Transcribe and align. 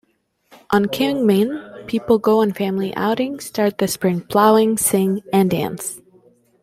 On 0.71 0.85
Qingming, 0.87 1.85
people 1.85 2.17
go 2.17 2.39
on 2.41 2.53
family 2.53 2.91
outings, 2.95 3.45
start 3.45 3.77
the 3.77 3.87
spring 3.87 4.21
plowing, 4.21 4.79
sing, 4.79 5.21
and 5.31 5.51
dance. 5.51 6.01